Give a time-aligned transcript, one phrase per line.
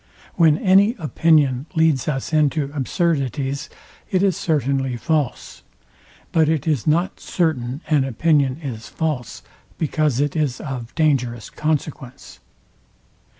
[0.33, 3.69] When any opinion leads us into absurdities,
[4.09, 5.61] it is certainly false;
[6.31, 9.43] but it is not certain an opinion is false,
[9.77, 12.39] because it is of dangerous consequence.